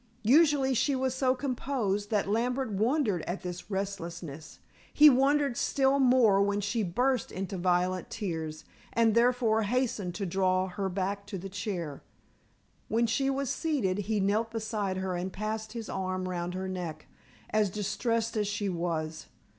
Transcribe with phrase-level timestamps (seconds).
[0.23, 4.57] Usually she was so composed that Lambert wondered at this restlessness.
[4.91, 10.69] He wondered still more when she burst into violent tears, and therefore hastened to draw
[10.69, 12.01] her back to the chair.
[12.87, 17.05] When she was seated he knelt beside her and passed his arm round her neck,
[17.51, 19.27] as distressed as she was.